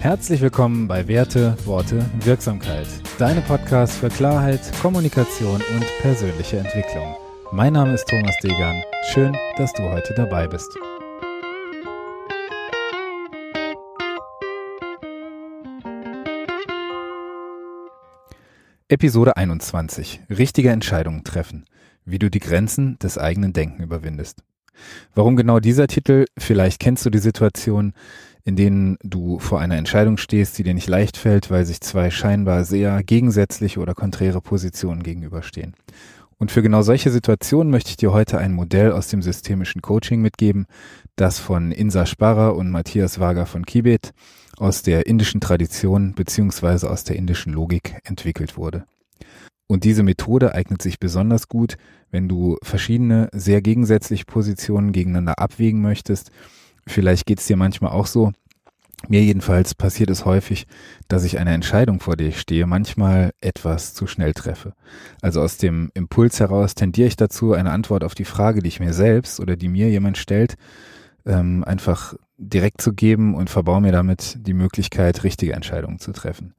Herzlich 0.00 0.40
willkommen 0.40 0.88
bei 0.88 1.06
Werte, 1.08 1.58
Worte, 1.66 2.10
Wirksamkeit. 2.24 2.86
Deine 3.18 3.42
Podcast 3.42 3.92
für 3.92 4.08
Klarheit, 4.08 4.62
Kommunikation 4.80 5.56
und 5.56 5.84
persönliche 6.00 6.56
Entwicklung. 6.56 7.14
Mein 7.52 7.74
Name 7.74 7.92
ist 7.92 8.08
Thomas 8.08 8.34
Degan. 8.42 8.82
Schön, 9.12 9.36
dass 9.58 9.74
du 9.74 9.82
heute 9.82 10.14
dabei 10.14 10.48
bist. 10.48 10.74
Episode 18.88 19.36
21. 19.36 20.22
Richtige 20.30 20.70
Entscheidungen 20.70 21.24
treffen. 21.24 21.66
Wie 22.06 22.18
du 22.18 22.30
die 22.30 22.40
Grenzen 22.40 22.98
des 23.00 23.18
eigenen 23.18 23.52
Denken 23.52 23.82
überwindest. 23.82 24.42
Warum 25.14 25.36
genau 25.36 25.60
dieser 25.60 25.86
Titel? 25.88 26.24
Vielleicht 26.38 26.80
kennst 26.80 27.04
du 27.04 27.10
die 27.10 27.18
Situation, 27.18 27.92
in 28.44 28.56
denen 28.56 28.96
du 29.02 29.38
vor 29.38 29.60
einer 29.60 29.76
Entscheidung 29.76 30.16
stehst, 30.16 30.58
die 30.58 30.62
dir 30.62 30.74
nicht 30.74 30.88
leicht 30.88 31.16
fällt, 31.16 31.50
weil 31.50 31.64
sich 31.64 31.80
zwei 31.80 32.10
scheinbar 32.10 32.64
sehr 32.64 33.02
gegensätzliche 33.02 33.80
oder 33.80 33.94
konträre 33.94 34.40
Positionen 34.40 35.02
gegenüberstehen. 35.02 35.74
Und 36.38 36.50
für 36.50 36.62
genau 36.62 36.80
solche 36.80 37.10
Situationen 37.10 37.70
möchte 37.70 37.90
ich 37.90 37.98
dir 37.98 38.12
heute 38.12 38.38
ein 38.38 38.54
Modell 38.54 38.92
aus 38.92 39.08
dem 39.08 39.20
systemischen 39.20 39.82
Coaching 39.82 40.22
mitgeben, 40.22 40.66
das 41.14 41.38
von 41.38 41.70
Insa 41.70 42.06
Sparrer 42.06 42.56
und 42.56 42.70
Matthias 42.70 43.20
Wager 43.20 43.44
von 43.44 43.66
Kibet 43.66 44.12
aus 44.56 44.82
der 44.82 45.06
indischen 45.06 45.42
Tradition 45.42 46.14
beziehungsweise 46.14 46.90
aus 46.90 47.04
der 47.04 47.16
indischen 47.16 47.52
Logik 47.52 48.00
entwickelt 48.04 48.56
wurde. 48.56 48.84
Und 49.66 49.84
diese 49.84 50.02
Methode 50.02 50.54
eignet 50.54 50.80
sich 50.82 50.98
besonders 50.98 51.48
gut, 51.48 51.76
wenn 52.10 52.26
du 52.26 52.56
verschiedene 52.62 53.28
sehr 53.32 53.60
gegensätzliche 53.62 54.24
Positionen 54.24 54.92
gegeneinander 54.92 55.38
abwägen 55.38 55.80
möchtest. 55.80 56.32
Vielleicht 56.90 57.26
geht 57.26 57.40
es 57.40 57.46
dir 57.46 57.56
manchmal 57.56 57.92
auch 57.92 58.06
so. 58.06 58.32
Mir 59.08 59.22
jedenfalls 59.22 59.74
passiert 59.74 60.10
es 60.10 60.26
häufig, 60.26 60.66
dass 61.08 61.24
ich 61.24 61.38
eine 61.38 61.54
Entscheidung, 61.54 62.00
vor 62.00 62.16
der 62.16 62.28
ich 62.28 62.40
stehe, 62.40 62.66
manchmal 62.66 63.30
etwas 63.40 63.94
zu 63.94 64.06
schnell 64.06 64.34
treffe. 64.34 64.74
Also 65.22 65.40
aus 65.40 65.56
dem 65.56 65.90
Impuls 65.94 66.38
heraus 66.38 66.74
tendiere 66.74 67.08
ich 67.08 67.16
dazu, 67.16 67.54
eine 67.54 67.70
Antwort 67.70 68.04
auf 68.04 68.14
die 68.14 68.26
Frage, 68.26 68.60
die 68.60 68.68
ich 68.68 68.80
mir 68.80 68.92
selbst 68.92 69.40
oder 69.40 69.56
die 69.56 69.68
mir 69.68 69.88
jemand 69.88 70.18
stellt, 70.18 70.56
ähm, 71.24 71.64
einfach 71.64 72.14
direkt 72.36 72.82
zu 72.82 72.92
geben 72.92 73.34
und 73.34 73.48
verbaue 73.48 73.80
mir 73.80 73.92
damit 73.92 74.36
die 74.46 74.54
Möglichkeit, 74.54 75.24
richtige 75.24 75.54
Entscheidungen 75.54 75.98
zu 75.98 76.12
treffen. 76.12 76.54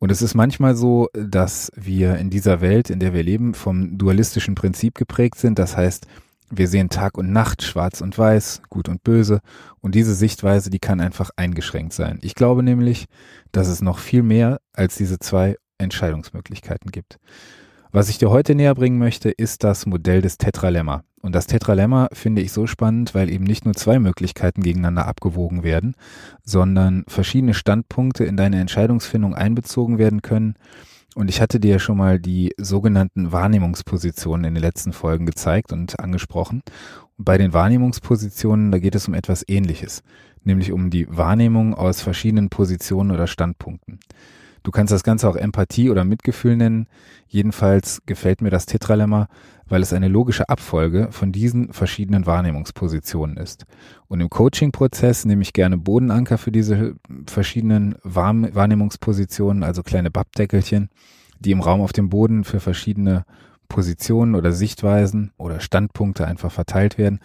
Und 0.00 0.10
es 0.10 0.22
ist 0.22 0.34
manchmal 0.34 0.76
so, 0.76 1.08
dass 1.12 1.72
wir 1.74 2.16
in 2.16 2.30
dieser 2.30 2.60
Welt, 2.60 2.88
in 2.90 3.00
der 3.00 3.14
wir 3.14 3.22
leben, 3.22 3.54
vom 3.54 3.98
dualistischen 3.98 4.54
Prinzip 4.54 4.94
geprägt 4.94 5.38
sind. 5.38 5.58
Das 5.58 5.76
heißt, 5.76 6.06
wir 6.50 6.68
sehen 6.68 6.88
Tag 6.88 7.18
und 7.18 7.32
Nacht, 7.32 7.62
schwarz 7.62 8.00
und 8.00 8.16
weiß, 8.16 8.62
gut 8.68 8.88
und 8.88 9.04
böse. 9.04 9.40
Und 9.80 9.94
diese 9.94 10.14
Sichtweise, 10.14 10.70
die 10.70 10.78
kann 10.78 11.00
einfach 11.00 11.30
eingeschränkt 11.36 11.92
sein. 11.92 12.18
Ich 12.22 12.34
glaube 12.34 12.62
nämlich, 12.62 13.06
dass 13.52 13.68
es 13.68 13.82
noch 13.82 13.98
viel 13.98 14.22
mehr 14.22 14.60
als 14.72 14.96
diese 14.96 15.18
zwei 15.18 15.56
Entscheidungsmöglichkeiten 15.78 16.90
gibt. 16.90 17.18
Was 17.90 18.08
ich 18.08 18.18
dir 18.18 18.30
heute 18.30 18.54
näher 18.54 18.74
bringen 18.74 18.98
möchte, 18.98 19.30
ist 19.30 19.64
das 19.64 19.86
Modell 19.86 20.20
des 20.20 20.36
Tetralemma. 20.36 21.04
Und 21.20 21.34
das 21.34 21.46
Tetralemma 21.46 22.08
finde 22.12 22.42
ich 22.42 22.52
so 22.52 22.66
spannend, 22.66 23.14
weil 23.14 23.30
eben 23.30 23.44
nicht 23.44 23.64
nur 23.64 23.74
zwei 23.74 23.98
Möglichkeiten 23.98 24.62
gegeneinander 24.62 25.06
abgewogen 25.06 25.62
werden, 25.62 25.94
sondern 26.44 27.04
verschiedene 27.08 27.54
Standpunkte 27.54 28.24
in 28.24 28.36
deine 28.36 28.60
Entscheidungsfindung 28.60 29.34
einbezogen 29.34 29.98
werden 29.98 30.22
können. 30.22 30.54
Und 31.14 31.28
ich 31.30 31.40
hatte 31.40 31.58
dir 31.58 31.72
ja 31.72 31.78
schon 31.78 31.96
mal 31.96 32.20
die 32.20 32.54
sogenannten 32.58 33.32
Wahrnehmungspositionen 33.32 34.44
in 34.44 34.54
den 34.54 34.62
letzten 34.62 34.92
Folgen 34.92 35.26
gezeigt 35.26 35.72
und 35.72 35.98
angesprochen. 35.98 36.62
Und 37.16 37.24
bei 37.24 37.38
den 37.38 37.52
Wahrnehmungspositionen, 37.52 38.70
da 38.70 38.78
geht 38.78 38.94
es 38.94 39.08
um 39.08 39.14
etwas 39.14 39.44
Ähnliches, 39.48 40.02
nämlich 40.44 40.70
um 40.70 40.90
die 40.90 41.06
Wahrnehmung 41.08 41.74
aus 41.74 42.02
verschiedenen 42.02 42.50
Positionen 42.50 43.10
oder 43.10 43.26
Standpunkten. 43.26 43.98
Du 44.68 44.72
kannst 44.72 44.92
das 44.92 45.02
Ganze 45.02 45.26
auch 45.26 45.36
Empathie 45.36 45.88
oder 45.88 46.04
Mitgefühl 46.04 46.54
nennen. 46.54 46.88
Jedenfalls 47.26 48.02
gefällt 48.04 48.42
mir 48.42 48.50
das 48.50 48.66
Tetralemma, 48.66 49.28
weil 49.66 49.80
es 49.80 49.94
eine 49.94 50.08
logische 50.08 50.50
Abfolge 50.50 51.08
von 51.10 51.32
diesen 51.32 51.72
verschiedenen 51.72 52.26
Wahrnehmungspositionen 52.26 53.38
ist. 53.38 53.64
Und 54.08 54.20
im 54.20 54.28
Coaching-Prozess 54.28 55.24
nehme 55.24 55.40
ich 55.40 55.54
gerne 55.54 55.78
Bodenanker 55.78 56.36
für 56.36 56.52
diese 56.52 56.96
verschiedenen 57.24 57.94
Wahrnehmungspositionen, 58.02 59.62
also 59.62 59.82
kleine 59.82 60.10
Babdeckelchen, 60.10 60.90
die 61.40 61.52
im 61.52 61.62
Raum 61.62 61.80
auf 61.80 61.94
dem 61.94 62.10
Boden 62.10 62.44
für 62.44 62.60
verschiedene 62.60 63.24
Positionen 63.70 64.34
oder 64.34 64.52
Sichtweisen 64.52 65.32
oder 65.38 65.60
Standpunkte 65.60 66.26
einfach 66.26 66.52
verteilt 66.52 66.98
werden. 66.98 67.20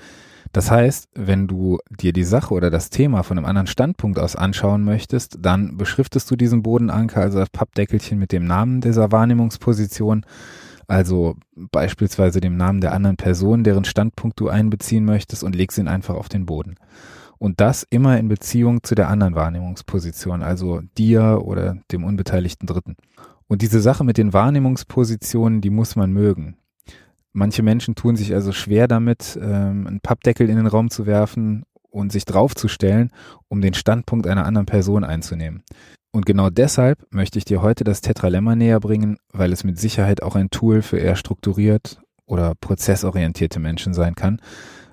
Das 0.53 0.69
heißt, 0.69 1.09
wenn 1.15 1.47
du 1.47 1.79
dir 1.89 2.13
die 2.13 2.23
Sache 2.23 2.53
oder 2.53 2.69
das 2.69 2.91
Thema 2.91 3.23
von 3.23 3.37
einem 3.37 3.47
anderen 3.47 3.65
Standpunkt 3.67 4.19
aus 4.19 4.35
anschauen 4.35 4.83
möchtest, 4.83 5.39
dann 5.41 5.77
beschriftest 5.77 6.29
du 6.29 6.35
diesen 6.35 6.61
Bodenanker, 6.61 7.21
also 7.21 7.39
das 7.39 7.49
Pappdeckelchen 7.49 8.19
mit 8.19 8.31
dem 8.31 8.45
Namen 8.45 8.79
dieser 8.79 9.11
Wahrnehmungsposition, 9.11 10.27
also 10.87 11.35
beispielsweise 11.55 12.39
dem 12.39 12.55
Namen 12.55 12.81
der 12.81 12.93
anderen 12.93 13.17
Person, 13.17 13.63
deren 13.63 13.83
Standpunkt 13.83 14.39
du 14.39 14.47
einbeziehen 14.47 15.05
möchtest 15.05 15.43
und 15.43 15.55
legst 15.55 15.79
ihn 15.79 15.87
einfach 15.87 16.13
auf 16.13 16.29
den 16.29 16.45
Boden. 16.45 16.75
Und 17.39 17.59
das 17.59 17.81
immer 17.89 18.19
in 18.19 18.27
Beziehung 18.27 18.83
zu 18.83 18.93
der 18.93 19.09
anderen 19.09 19.33
Wahrnehmungsposition, 19.33 20.43
also 20.43 20.81
dir 20.99 21.41
oder 21.43 21.77
dem 21.91 22.03
unbeteiligten 22.03 22.67
Dritten. 22.67 22.95
Und 23.47 23.63
diese 23.63 23.81
Sache 23.81 24.03
mit 24.03 24.19
den 24.19 24.33
Wahrnehmungspositionen, 24.33 25.61
die 25.61 25.71
muss 25.71 25.95
man 25.95 26.13
mögen. 26.13 26.57
Manche 27.33 27.63
Menschen 27.63 27.95
tun 27.95 28.15
sich 28.15 28.33
also 28.33 28.51
schwer 28.51 28.87
damit, 28.87 29.37
ähm, 29.41 29.87
einen 29.87 29.99
Pappdeckel 30.01 30.49
in 30.49 30.57
den 30.57 30.67
Raum 30.67 30.91
zu 30.91 31.07
werfen 31.07 31.63
und 31.89 32.11
sich 32.11 32.25
draufzustellen, 32.25 33.11
um 33.49 33.59
den 33.59 33.73
Standpunkt 33.73 34.27
einer 34.27 34.45
anderen 34.45 34.67
Person 34.67 35.03
einzunehmen. 35.03 35.63
Und 36.11 36.27
genau 36.27 36.51
deshalb 36.51 36.99
möchte 37.09 37.39
ich 37.39 37.45
dir 37.45 37.63
heute 37.63 37.83
das 37.83 38.01
Tetralemma 38.01 38.55
näher 38.55 38.79
bringen, 38.79 39.17
weil 39.31 39.51
es 39.51 39.63
mit 39.63 39.79
Sicherheit 39.79 40.21
auch 40.21 40.35
ein 40.35 40.51
Tool 40.51 40.83
für 40.83 40.99
eher 40.99 41.15
strukturiert 41.15 41.99
oder 42.27 42.53
prozessorientierte 42.53 43.59
Menschen 43.59 43.95
sein 43.95 44.13
kann, 44.13 44.39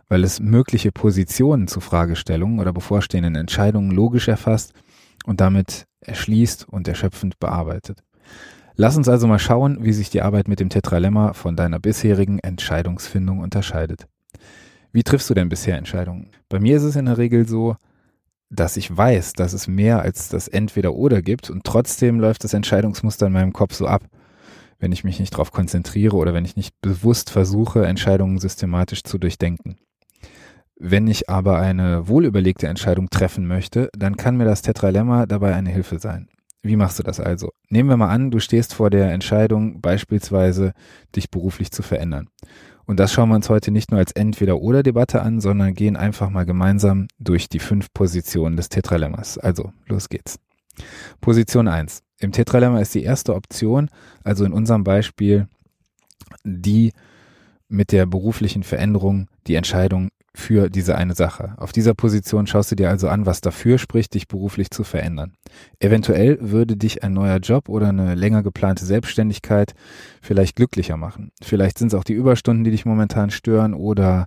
weil 0.08 0.24
es 0.24 0.40
mögliche 0.40 0.92
Positionen 0.92 1.68
zu 1.68 1.80
Fragestellungen 1.80 2.58
oder 2.58 2.72
bevorstehenden 2.72 3.34
Entscheidungen 3.34 3.90
logisch 3.90 4.28
erfasst 4.28 4.72
und 5.26 5.42
damit 5.42 5.84
erschließt 6.00 6.66
und 6.68 6.88
erschöpfend 6.88 7.38
bearbeitet. 7.38 8.02
Lass 8.82 8.96
uns 8.96 9.10
also 9.10 9.26
mal 9.26 9.38
schauen, 9.38 9.84
wie 9.84 9.92
sich 9.92 10.08
die 10.08 10.22
Arbeit 10.22 10.48
mit 10.48 10.58
dem 10.58 10.70
Tetralemma 10.70 11.34
von 11.34 11.54
deiner 11.54 11.78
bisherigen 11.78 12.38
Entscheidungsfindung 12.38 13.40
unterscheidet. 13.40 14.06
Wie 14.90 15.02
triffst 15.02 15.28
du 15.28 15.34
denn 15.34 15.50
bisher 15.50 15.76
Entscheidungen? 15.76 16.30
Bei 16.48 16.60
mir 16.60 16.78
ist 16.78 16.84
es 16.84 16.96
in 16.96 17.04
der 17.04 17.18
Regel 17.18 17.46
so, 17.46 17.76
dass 18.48 18.78
ich 18.78 18.96
weiß, 18.96 19.34
dass 19.34 19.52
es 19.52 19.68
mehr 19.68 20.00
als 20.00 20.30
das 20.30 20.48
Entweder-Oder 20.48 21.20
gibt 21.20 21.50
und 21.50 21.64
trotzdem 21.64 22.20
läuft 22.20 22.42
das 22.42 22.54
Entscheidungsmuster 22.54 23.26
in 23.26 23.34
meinem 23.34 23.52
Kopf 23.52 23.74
so 23.74 23.86
ab, 23.86 24.02
wenn 24.78 24.92
ich 24.92 25.04
mich 25.04 25.20
nicht 25.20 25.34
darauf 25.34 25.52
konzentriere 25.52 26.16
oder 26.16 26.32
wenn 26.32 26.46
ich 26.46 26.56
nicht 26.56 26.72
bewusst 26.80 27.28
versuche, 27.28 27.84
Entscheidungen 27.84 28.38
systematisch 28.38 29.02
zu 29.02 29.18
durchdenken. 29.18 29.76
Wenn 30.76 31.06
ich 31.06 31.28
aber 31.28 31.58
eine 31.58 32.08
wohlüberlegte 32.08 32.66
Entscheidung 32.66 33.10
treffen 33.10 33.46
möchte, 33.46 33.90
dann 33.92 34.16
kann 34.16 34.38
mir 34.38 34.46
das 34.46 34.62
Tetralemma 34.62 35.26
dabei 35.26 35.54
eine 35.54 35.68
Hilfe 35.68 35.98
sein. 35.98 36.30
Wie 36.62 36.76
machst 36.76 36.98
du 36.98 37.02
das 37.02 37.20
also? 37.20 37.52
Nehmen 37.68 37.88
wir 37.88 37.96
mal 37.96 38.10
an, 38.10 38.30
du 38.30 38.38
stehst 38.38 38.74
vor 38.74 38.90
der 38.90 39.12
Entscheidung, 39.12 39.80
beispielsweise 39.80 40.74
dich 41.16 41.30
beruflich 41.30 41.70
zu 41.70 41.82
verändern. 41.82 42.28
Und 42.84 43.00
das 43.00 43.12
schauen 43.12 43.28
wir 43.28 43.36
uns 43.36 43.48
heute 43.48 43.70
nicht 43.70 43.90
nur 43.90 43.98
als 44.00 44.12
Entweder-Oder-Debatte 44.12 45.22
an, 45.22 45.40
sondern 45.40 45.74
gehen 45.74 45.96
einfach 45.96 46.28
mal 46.28 46.44
gemeinsam 46.44 47.06
durch 47.18 47.48
die 47.48 47.60
fünf 47.60 47.92
Positionen 47.94 48.56
des 48.56 48.68
Tetralemmas. 48.68 49.38
Also, 49.38 49.72
los 49.86 50.08
geht's. 50.08 50.38
Position 51.20 51.68
eins: 51.68 52.02
Im 52.18 52.32
Tetralemma 52.32 52.80
ist 52.80 52.94
die 52.94 53.04
erste 53.04 53.34
Option, 53.34 53.90
also 54.24 54.44
in 54.44 54.52
unserem 54.52 54.84
Beispiel, 54.84 55.46
die 56.44 56.92
mit 57.68 57.92
der 57.92 58.06
beruflichen 58.06 58.64
Veränderung 58.64 59.28
die 59.46 59.54
Entscheidung 59.54 60.10
für 60.40 60.70
diese 60.70 60.96
eine 60.96 61.14
Sache. 61.14 61.54
Auf 61.58 61.72
dieser 61.72 61.94
Position 61.94 62.46
schaust 62.46 62.72
du 62.72 62.76
dir 62.76 62.88
also 62.88 63.08
an, 63.08 63.26
was 63.26 63.40
dafür 63.40 63.78
spricht, 63.78 64.14
dich 64.14 64.26
beruflich 64.26 64.70
zu 64.70 64.82
verändern. 64.82 65.34
Eventuell 65.78 66.38
würde 66.40 66.76
dich 66.76 67.04
ein 67.04 67.12
neuer 67.12 67.38
Job 67.38 67.68
oder 67.68 67.88
eine 67.88 68.14
länger 68.14 68.42
geplante 68.42 68.84
Selbstständigkeit 68.84 69.74
vielleicht 70.20 70.56
glücklicher 70.56 70.96
machen. 70.96 71.30
Vielleicht 71.42 71.78
sind 71.78 71.88
es 71.88 71.94
auch 71.94 72.04
die 72.04 72.14
Überstunden, 72.14 72.64
die 72.64 72.70
dich 72.70 72.86
momentan 72.86 73.30
stören 73.30 73.74
oder 73.74 74.26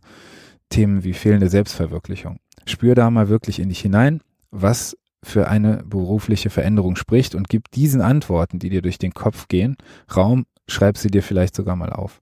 Themen 0.70 1.04
wie 1.04 1.14
fehlende 1.14 1.50
Selbstverwirklichung. 1.50 2.40
Spür 2.66 2.96
da 2.96 3.10
mal 3.10 3.28
wirklich 3.28 3.60
in 3.60 3.70
dich 3.70 3.82
hinein, 3.82 4.22
was 4.52 4.96
für 5.24 5.48
eine 5.48 5.84
berufliche 5.86 6.50
Veränderung 6.50 6.96
spricht 6.96 7.36
und 7.36 7.50
gib 7.50 7.72
diesen 7.72 8.02
Antworten, 8.02 8.60
die 8.60 8.70
dir 8.70 8.82
durch 8.82 8.98
den 8.98 9.14
Kopf 9.14 9.48
gehen, 9.48 9.78
Raum, 10.16 10.46
schreib 10.68 10.98
sie 10.98 11.10
dir 11.10 11.24
vielleicht 11.24 11.56
sogar 11.56 11.76
mal 11.76 11.92
auf. 11.92 12.22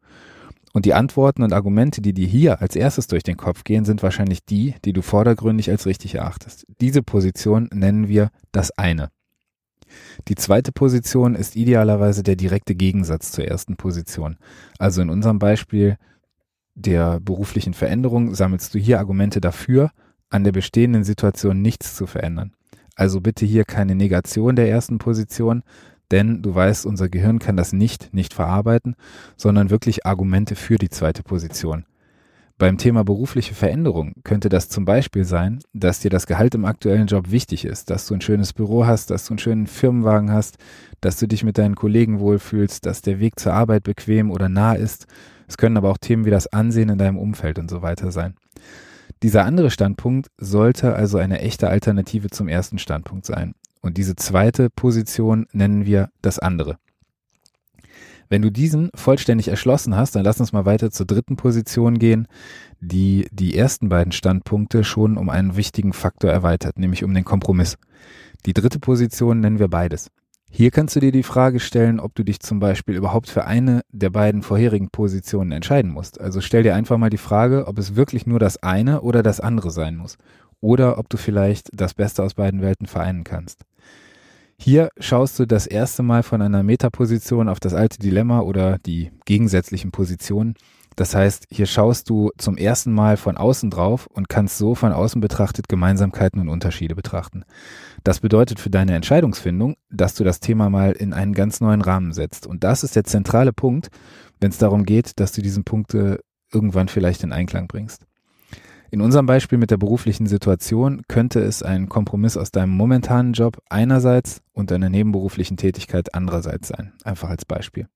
Und 0.74 0.86
die 0.86 0.94
Antworten 0.94 1.44
und 1.44 1.54
Argumente, 1.54 2.02
die 2.02 2.14
dir 2.14 2.28
hier 2.28 2.62
als 2.62 2.76
erstes 2.76 3.08
durch 3.08 3.24
den 3.24 3.38
Kopf 3.38 3.64
gehen, 3.64 3.86
sind 3.86 4.04
wahrscheinlich 4.04 4.46
die, 4.46 4.76
die 4.86 4.94
du 4.94 5.02
vordergründig 5.02 5.70
als 5.70 5.86
richtig 5.86 6.16
erachtest. 6.16 6.66
Diese 6.80 7.04
Position 7.04 7.70
nennen 7.74 8.08
wir 8.08 8.30
das 8.52 8.72
eine. 8.78 9.10
Die 10.28 10.36
zweite 10.36 10.72
Position 10.72 11.36
ist 11.36 11.56
idealerweise 11.56 12.24
der 12.24 12.38
direkte 12.38 12.76
Gegensatz 12.76 13.32
zur 13.32 13.46
ersten 13.46 13.76
Position. 13.76 14.38
Also 14.80 15.02
in 15.02 15.10
unserem 15.10 15.40
Beispiel 15.40 15.98
der 16.76 17.20
beruflichen 17.20 17.74
Veränderung 17.74 18.34
sammelst 18.34 18.74
du 18.74 18.80
hier 18.80 19.00
Argumente 19.00 19.42
dafür, 19.42 19.92
an 20.30 20.46
der 20.46 20.54
bestehenden 20.54 21.04
Situation 21.04 21.62
nichts 21.62 21.96
zu 21.96 22.08
verändern. 22.08 22.54
Also 22.96 23.20
bitte 23.20 23.46
hier 23.46 23.66
keine 23.66 23.96
Negation 23.96 24.56
der 24.56 24.70
ersten 24.70 24.98
Position, 24.98 25.64
denn 26.12 26.42
du 26.42 26.54
weißt, 26.54 26.86
unser 26.86 27.10
Gehirn 27.10 27.40
kann 27.40 27.58
das 27.58 27.74
nicht 27.74 28.14
nicht 28.14 28.34
verarbeiten, 28.34 28.96
sondern 29.38 29.70
wirklich 29.70 30.06
Argumente 30.06 30.56
für 30.56 30.78
die 30.78 30.90
zweite 30.90 31.24
Position. 31.24 31.86
Beim 32.62 32.78
Thema 32.78 33.04
berufliche 33.04 33.56
Veränderung 33.56 34.14
könnte 34.24 34.48
das 34.48 34.70
zum 34.70 34.86
Beispiel 34.86 35.24
sein, 35.24 35.62
dass 35.74 36.00
dir 36.00 36.12
das 36.12 36.28
Gehalt 36.28 36.54
im 36.54 36.66
aktuellen 36.66 37.08
Job 37.08 37.32
wichtig 37.32 37.66
ist, 37.66 37.90
dass 37.90 38.06
du 38.06 38.14
ein 38.14 38.22
schönes 38.22 38.54
Büro 38.54 38.86
hast, 38.86 39.10
dass 39.10 39.26
du 39.26 39.32
einen 39.34 39.40
schönen 39.40 39.66
Firmenwagen 39.66 40.32
hast, 40.32 40.58
dass 41.00 41.18
du 41.18 41.28
dich 41.28 41.44
mit 41.44 41.58
deinen 41.58 41.74
Kollegen 41.74 42.20
wohlfühlst, 42.20 42.86
dass 42.86 43.02
der 43.02 43.20
Weg 43.20 43.40
zur 43.40 43.54
Arbeit 43.54 43.82
bequem 43.82 44.30
oder 44.30 44.48
nah 44.48 44.74
ist. 44.74 45.08
Es 45.48 45.58
können 45.58 45.76
aber 45.76 45.90
auch 45.90 45.98
Themen 45.98 46.24
wie 46.26 46.30
das 46.30 46.54
Ansehen 46.54 46.90
in 46.90 47.00
deinem 47.00 47.18
Umfeld 47.18 47.58
und 47.58 47.68
so 47.68 47.82
weiter 47.82 48.12
sein. 48.12 48.36
Dieser 49.24 49.44
andere 49.46 49.72
Standpunkt 49.72 50.30
sollte 50.38 50.94
also 50.94 51.18
eine 51.18 51.40
echte 51.42 51.68
Alternative 51.68 52.30
zum 52.30 52.48
ersten 52.48 52.78
Standpunkt 52.78 53.26
sein. 53.26 53.56
Und 53.82 53.98
diese 53.98 54.16
zweite 54.16 54.70
Position 54.70 55.48
nennen 55.52 55.86
wir 55.86 56.10
das 56.22 56.40
andere. 56.40 56.78
Wenn 58.30 58.42
du 58.42 58.50
diesen 58.50 58.92
vollständig 58.96 59.50
erschlossen 59.50 59.98
hast, 59.98 60.16
dann 60.16 60.24
lass 60.24 60.40
uns 60.40 60.54
mal 60.54 60.66
weiter 60.66 60.90
zur 60.90 61.06
dritten 61.06 61.36
Position 61.36 62.00
gehen, 62.00 62.28
die 62.80 63.28
die 63.34 63.58
ersten 63.58 63.90
beiden 63.90 64.14
Standpunkte 64.14 64.86
schon 64.86 65.18
um 65.18 65.30
einen 65.30 65.58
wichtigen 65.58 65.92
Faktor 65.92 66.32
erweitert, 66.32 66.80
nämlich 66.80 67.04
um 67.04 67.14
den 67.14 67.26
Kompromiss. 67.26 67.78
Die 68.46 68.54
dritte 68.54 68.80
Position 68.80 69.42
nennen 69.42 69.60
wir 69.60 69.68
beides. 69.68 70.12
Hier 70.50 70.72
kannst 70.72 70.96
du 70.96 71.00
dir 71.00 71.12
die 71.12 71.24
Frage 71.24 71.60
stellen, 71.60 72.00
ob 72.00 72.16
du 72.16 72.24
dich 72.24 72.40
zum 72.40 72.60
Beispiel 72.60 72.96
überhaupt 72.96 73.30
für 73.30 73.46
eine 73.46 73.82
der 73.90 74.10
beiden 74.10 74.44
vorherigen 74.44 74.90
Positionen 74.90 75.52
entscheiden 75.52 75.92
musst. 75.92 76.20
Also 76.20 76.42
stell 76.42 76.64
dir 76.64 76.76
einfach 76.76 76.98
mal 76.98 77.10
die 77.10 77.18
Frage, 77.18 77.68
ob 77.68 77.78
es 77.80 77.96
wirklich 77.96 78.28
nur 78.28 78.40
das 78.40 78.64
eine 78.64 79.02
oder 79.02 79.24
das 79.24 79.40
andere 79.40 79.72
sein 79.72 79.96
muss. 79.96 80.18
Oder 80.60 80.98
ob 80.98 81.10
du 81.10 81.18
vielleicht 81.18 81.70
das 81.74 81.94
Beste 81.94 82.24
aus 82.24 82.34
beiden 82.34 82.62
Welten 82.62 82.86
vereinen 82.86 83.24
kannst. 83.24 83.64
Hier 84.64 84.90
schaust 85.00 85.40
du 85.40 85.48
das 85.48 85.66
erste 85.66 86.04
Mal 86.04 86.22
von 86.22 86.40
einer 86.40 86.62
Metaposition 86.62 87.50
auf 87.50 87.60
das 87.60 87.74
alte 87.74 87.98
Dilemma 87.98 88.42
oder 88.42 88.78
die 88.78 89.10
gegensätzlichen 89.26 89.90
Positionen. 89.90 90.54
Das 90.96 91.16
heißt, 91.16 91.48
hier 91.50 91.66
schaust 91.66 92.12
du 92.12 92.30
zum 92.38 92.58
ersten 92.58 92.94
Mal 92.94 93.18
von 93.18 93.38
außen 93.38 93.72
drauf 93.72 94.06
und 94.06 94.30
kannst 94.30 94.60
so 94.60 94.76
von 94.76 94.94
außen 94.94 95.20
betrachtet 95.20 95.68
Gemeinsamkeiten 95.68 96.40
und 96.40 96.48
Unterschiede 96.48 96.94
betrachten. 96.94 97.44
Das 98.04 98.20
bedeutet 98.20 98.60
für 98.60 98.70
deine 98.70 98.94
Entscheidungsfindung, 98.94 99.78
dass 99.90 100.14
du 100.14 100.24
das 100.24 100.42
Thema 100.42 100.70
mal 100.70 100.92
in 100.92 101.14
einen 101.14 101.34
ganz 101.34 101.60
neuen 101.60 101.82
Rahmen 101.82 102.14
setzt. 102.14 102.46
Und 102.46 102.64
das 102.64 102.84
ist 102.84 102.96
der 102.96 103.04
zentrale 103.04 103.54
Punkt, 103.54 103.90
wenn 104.42 104.52
es 104.52 104.60
darum 104.60 104.86
geht, 104.86 105.20
dass 105.20 105.32
du 105.32 105.42
diesen 105.42 105.64
Punkte 105.64 106.20
irgendwann 106.54 106.88
vielleicht 106.88 107.24
in 107.24 107.34
Einklang 107.34 107.68
bringst. 107.68 108.06
In 108.94 109.00
unserem 109.00 109.26
Beispiel 109.26 109.58
mit 109.58 109.72
der 109.72 109.78
beruflichen 109.78 110.28
Situation 110.28 111.04
könnte 111.08 111.40
es 111.40 111.64
ein 111.64 111.88
Kompromiss 111.88 112.36
aus 112.36 112.52
deinem 112.52 112.72
momentanen 112.72 113.32
Job 113.32 113.64
einerseits 113.70 114.42
und 114.52 114.70
deiner 114.70 114.90
nebenberuflichen 114.90 115.56
Tätigkeit 115.56 116.14
andererseits 116.14 116.68
sein. 116.68 116.92
Einfach 117.06 117.30
als 117.30 117.46
Beispiel. 117.46 117.88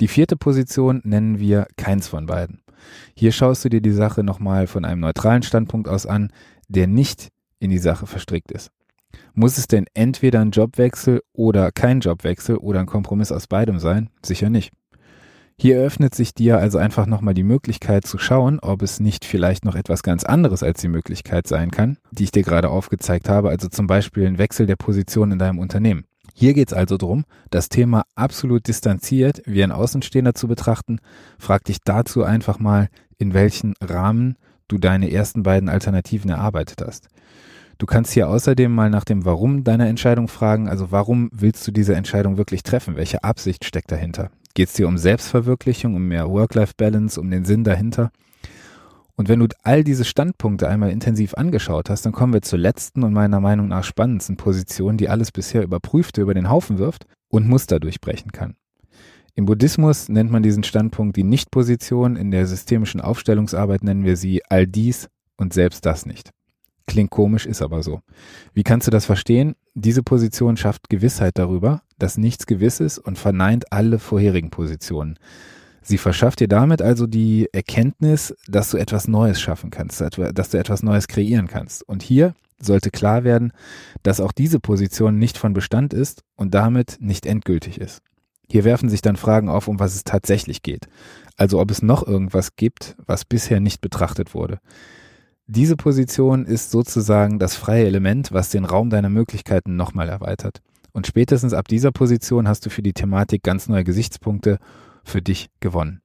Die 0.00 0.08
vierte 0.08 0.36
Position 0.36 1.02
nennen 1.04 1.38
wir 1.38 1.66
keins 1.76 2.08
von 2.08 2.24
beiden. 2.24 2.62
Hier 3.14 3.30
schaust 3.30 3.66
du 3.66 3.68
dir 3.68 3.82
die 3.82 3.92
Sache 3.92 4.24
nochmal 4.24 4.66
von 4.66 4.86
einem 4.86 5.02
neutralen 5.02 5.42
Standpunkt 5.42 5.86
aus 5.86 6.06
an, 6.06 6.32
der 6.66 6.86
nicht 6.86 7.28
in 7.58 7.68
die 7.68 7.78
Sache 7.78 8.06
verstrickt 8.06 8.50
ist. 8.52 8.70
Muss 9.34 9.58
es 9.58 9.66
denn 9.66 9.84
entweder 9.92 10.40
ein 10.40 10.50
Jobwechsel 10.50 11.20
oder 11.34 11.72
kein 11.72 12.00
Jobwechsel 12.00 12.56
oder 12.56 12.80
ein 12.80 12.86
Kompromiss 12.86 13.32
aus 13.32 13.48
beidem 13.48 13.78
sein? 13.78 14.08
Sicher 14.22 14.48
nicht. 14.48 14.72
Hier 15.58 15.78
eröffnet 15.78 16.14
sich 16.14 16.34
dir 16.34 16.58
also 16.58 16.76
einfach 16.76 17.06
nochmal 17.06 17.32
die 17.32 17.42
Möglichkeit 17.42 18.06
zu 18.06 18.18
schauen, 18.18 18.60
ob 18.60 18.82
es 18.82 19.00
nicht 19.00 19.24
vielleicht 19.24 19.64
noch 19.64 19.74
etwas 19.74 20.02
ganz 20.02 20.22
anderes 20.22 20.62
als 20.62 20.82
die 20.82 20.88
Möglichkeit 20.88 21.46
sein 21.46 21.70
kann, 21.70 21.96
die 22.10 22.24
ich 22.24 22.30
dir 22.30 22.42
gerade 22.42 22.68
aufgezeigt 22.68 23.30
habe, 23.30 23.48
also 23.48 23.68
zum 23.68 23.86
Beispiel 23.86 24.26
ein 24.26 24.36
Wechsel 24.36 24.66
der 24.66 24.76
Position 24.76 25.32
in 25.32 25.38
deinem 25.38 25.58
Unternehmen. 25.58 26.04
Hier 26.34 26.52
geht 26.52 26.68
es 26.68 26.74
also 26.74 26.98
darum, 26.98 27.24
das 27.48 27.70
Thema 27.70 28.04
absolut 28.14 28.68
distanziert 28.68 29.40
wie 29.46 29.64
ein 29.64 29.72
Außenstehender 29.72 30.34
zu 30.34 30.46
betrachten. 30.46 30.98
Frag 31.38 31.64
dich 31.64 31.78
dazu 31.82 32.22
einfach 32.22 32.58
mal, 32.58 32.88
in 33.16 33.32
welchen 33.32 33.72
Rahmen 33.80 34.36
du 34.68 34.76
deine 34.76 35.10
ersten 35.10 35.42
beiden 35.42 35.70
Alternativen 35.70 36.30
erarbeitet 36.30 36.82
hast. 36.86 37.08
Du 37.78 37.86
kannst 37.86 38.12
hier 38.12 38.28
außerdem 38.28 38.74
mal 38.74 38.90
nach 38.90 39.04
dem 39.04 39.24
Warum 39.24 39.64
deiner 39.64 39.86
Entscheidung 39.86 40.28
fragen, 40.28 40.68
also 40.68 40.92
warum 40.92 41.30
willst 41.32 41.66
du 41.66 41.72
diese 41.72 41.94
Entscheidung 41.94 42.36
wirklich 42.36 42.62
treffen? 42.62 42.96
Welche 42.96 43.24
Absicht 43.24 43.64
steckt 43.64 43.90
dahinter? 43.90 44.30
Geht 44.56 44.68
es 44.68 44.74
dir 44.74 44.88
um 44.88 44.96
Selbstverwirklichung, 44.96 45.94
um 45.96 46.08
mehr 46.08 46.30
Work-Life-Balance, 46.30 47.20
um 47.20 47.30
den 47.30 47.44
Sinn 47.44 47.62
dahinter? 47.62 48.10
Und 49.14 49.28
wenn 49.28 49.38
du 49.38 49.48
all 49.62 49.84
diese 49.84 50.06
Standpunkte 50.06 50.66
einmal 50.66 50.90
intensiv 50.92 51.34
angeschaut 51.34 51.90
hast, 51.90 52.06
dann 52.06 52.12
kommen 52.12 52.32
wir 52.32 52.40
zur 52.40 52.58
letzten 52.58 53.02
und 53.02 53.12
meiner 53.12 53.38
Meinung 53.38 53.68
nach 53.68 53.84
spannendsten 53.84 54.38
Position, 54.38 54.96
die 54.96 55.10
alles 55.10 55.30
bisher 55.30 55.62
überprüfte 55.62 56.22
über 56.22 56.32
den 56.32 56.48
Haufen 56.48 56.78
wirft 56.78 57.04
und 57.28 57.46
Muster 57.46 57.78
durchbrechen 57.80 58.32
kann. 58.32 58.56
Im 59.34 59.44
Buddhismus 59.44 60.08
nennt 60.08 60.30
man 60.30 60.42
diesen 60.42 60.64
Standpunkt 60.64 61.18
die 61.18 61.24
Nichtposition, 61.24 62.16
in 62.16 62.30
der 62.30 62.46
systemischen 62.46 63.02
Aufstellungsarbeit 63.02 63.84
nennen 63.84 64.06
wir 64.06 64.16
sie 64.16 64.40
all 64.48 64.66
dies 64.66 65.10
und 65.36 65.52
selbst 65.52 65.84
das 65.84 66.06
nicht. 66.06 66.30
Klingt 66.86 67.10
komisch, 67.10 67.46
ist 67.46 67.62
aber 67.62 67.82
so. 67.82 68.00
Wie 68.54 68.62
kannst 68.62 68.86
du 68.86 68.90
das 68.90 69.06
verstehen? 69.06 69.56
Diese 69.74 70.02
Position 70.02 70.56
schafft 70.56 70.88
Gewissheit 70.88 71.36
darüber, 71.36 71.82
dass 71.98 72.16
nichts 72.16 72.46
gewiss 72.46 72.80
ist 72.80 72.98
und 72.98 73.18
verneint 73.18 73.72
alle 73.72 73.98
vorherigen 73.98 74.50
Positionen. 74.50 75.18
Sie 75.82 75.98
verschafft 75.98 76.40
dir 76.40 76.48
damit 76.48 76.82
also 76.82 77.06
die 77.06 77.48
Erkenntnis, 77.52 78.34
dass 78.48 78.70
du 78.70 78.76
etwas 78.76 79.06
Neues 79.08 79.40
schaffen 79.40 79.70
kannst, 79.70 80.00
dass 80.00 80.50
du 80.50 80.58
etwas 80.58 80.82
Neues 80.82 81.06
kreieren 81.06 81.46
kannst. 81.46 81.88
Und 81.88 82.02
hier 82.02 82.34
sollte 82.60 82.90
klar 82.90 83.24
werden, 83.24 83.52
dass 84.02 84.20
auch 84.20 84.32
diese 84.32 84.60
Position 84.60 85.18
nicht 85.18 85.38
von 85.38 85.52
Bestand 85.52 85.92
ist 85.92 86.22
und 86.34 86.54
damit 86.54 86.96
nicht 87.00 87.26
endgültig 87.26 87.80
ist. 87.80 88.00
Hier 88.48 88.64
werfen 88.64 88.88
sich 88.88 89.02
dann 89.02 89.16
Fragen 89.16 89.48
auf, 89.48 89.68
um 89.68 89.78
was 89.78 89.94
es 89.94 90.04
tatsächlich 90.04 90.62
geht. 90.62 90.88
Also 91.36 91.60
ob 91.60 91.70
es 91.70 91.82
noch 91.82 92.06
irgendwas 92.06 92.56
gibt, 92.56 92.96
was 93.06 93.24
bisher 93.24 93.60
nicht 93.60 93.80
betrachtet 93.80 94.34
wurde. 94.34 94.60
Diese 95.48 95.76
Position 95.76 96.44
ist 96.44 96.72
sozusagen 96.72 97.38
das 97.38 97.54
freie 97.54 97.86
Element, 97.86 98.32
was 98.32 98.50
den 98.50 98.64
Raum 98.64 98.90
deiner 98.90 99.10
Möglichkeiten 99.10 99.76
nochmal 99.76 100.08
erweitert. 100.08 100.60
Und 100.90 101.06
spätestens 101.06 101.54
ab 101.54 101.68
dieser 101.68 101.92
Position 101.92 102.48
hast 102.48 102.66
du 102.66 102.70
für 102.70 102.82
die 102.82 102.92
Thematik 102.92 103.44
ganz 103.44 103.68
neue 103.68 103.84
Gesichtspunkte 103.84 104.58
für 105.04 105.22
dich 105.22 105.48
gewonnen. 105.60 106.00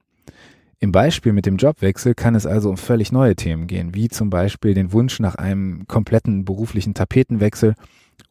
Im 0.78 0.92
Beispiel 0.92 1.32
mit 1.32 1.46
dem 1.46 1.56
Jobwechsel 1.56 2.14
kann 2.14 2.36
es 2.36 2.46
also 2.46 2.70
um 2.70 2.76
völlig 2.76 3.10
neue 3.10 3.34
Themen 3.34 3.66
gehen, 3.66 3.96
wie 3.96 4.08
zum 4.08 4.30
Beispiel 4.30 4.74
den 4.74 4.92
Wunsch 4.92 5.18
nach 5.18 5.34
einem 5.34 5.88
kompletten 5.88 6.44
beruflichen 6.44 6.94
Tapetenwechsel 6.94 7.74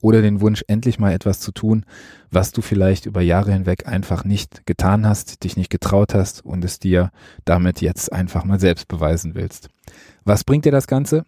oder 0.01 0.21
den 0.21 0.41
Wunsch, 0.41 0.63
endlich 0.67 0.99
mal 0.99 1.13
etwas 1.13 1.39
zu 1.39 1.51
tun, 1.51 1.85
was 2.29 2.51
du 2.51 2.61
vielleicht 2.61 3.05
über 3.05 3.21
Jahre 3.21 3.53
hinweg 3.53 3.87
einfach 3.87 4.23
nicht 4.23 4.65
getan 4.65 5.05
hast, 5.05 5.43
dich 5.43 5.57
nicht 5.57 5.69
getraut 5.69 6.13
hast 6.13 6.45
und 6.45 6.63
es 6.63 6.79
dir 6.79 7.11
damit 7.45 7.81
jetzt 7.81 8.11
einfach 8.11 8.43
mal 8.43 8.59
selbst 8.59 8.87
beweisen 8.87 9.35
willst. 9.35 9.69
Was 10.23 10.43
bringt 10.43 10.65
dir 10.65 10.71
das 10.71 10.87
Ganze? 10.87 11.25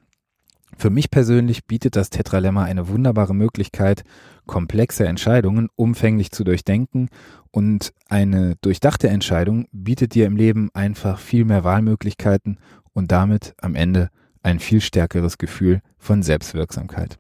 Für 0.78 0.90
mich 0.90 1.12
persönlich 1.12 1.66
bietet 1.66 1.96
das 1.96 2.10
Tetralemma 2.10 2.64
eine 2.64 2.88
wunderbare 2.88 3.36
Möglichkeit, 3.36 4.04
komplexe 4.46 5.06
Entscheidungen 5.06 5.70
umfänglich 5.76 6.32
zu 6.32 6.44
durchdenken 6.44 7.10
und 7.52 7.94
eine 8.10 8.56
durchdachte 8.62 9.08
Entscheidung 9.08 9.68
bietet 9.72 10.16
dir 10.16 10.26
im 10.26 10.36
Leben 10.36 10.70
einfach 10.74 11.20
viel 11.20 11.46
mehr 11.46 11.64
Wahlmöglichkeiten 11.64 12.58
und 12.94 13.12
damit 13.12 13.54
am 13.62 13.76
Ende 13.76 14.10
ein 14.42 14.60
viel 14.60 14.82
stärkeres 14.82 15.38
Gefühl 15.38 15.82
von 15.98 16.24
Selbstwirksamkeit. 16.24 17.20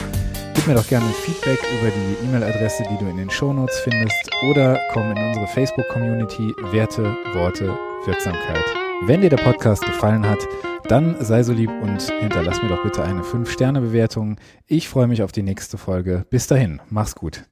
Gib 0.58 0.66
mir 0.66 0.74
doch 0.74 0.88
gerne 0.88 1.06
Feedback 1.10 1.60
über 1.78 1.88
die 1.88 2.26
E-Mail-Adresse, 2.26 2.82
die 2.90 2.98
du 2.98 3.08
in 3.08 3.16
den 3.16 3.30
Shownotes 3.30 3.78
findest 3.78 4.28
oder 4.50 4.76
komm 4.92 5.08
in 5.12 5.16
unsere 5.16 5.46
Facebook-Community 5.46 6.52
Werte, 6.72 7.16
Worte, 7.32 7.78
Wirksamkeit. 8.06 8.64
Wenn 9.02 9.20
dir 9.20 9.30
der 9.30 9.36
Podcast 9.36 9.84
gefallen 9.84 10.28
hat, 10.28 10.40
dann 10.88 11.14
sei 11.20 11.44
so 11.44 11.52
lieb 11.52 11.70
und 11.80 12.02
hinterlass 12.18 12.60
mir 12.60 12.70
doch 12.70 12.82
bitte 12.82 13.04
eine 13.04 13.22
5-Sterne-Bewertung. 13.22 14.34
Ich 14.66 14.88
freue 14.88 15.06
mich 15.06 15.22
auf 15.22 15.30
die 15.30 15.44
nächste 15.44 15.78
Folge. 15.78 16.26
Bis 16.28 16.48
dahin, 16.48 16.82
mach's 16.90 17.14
gut. 17.14 17.44